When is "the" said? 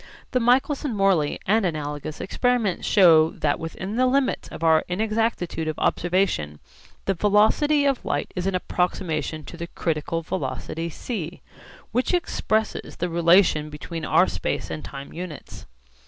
0.31-0.39, 3.97-4.07, 7.05-7.13, 9.57-9.67, 12.95-13.09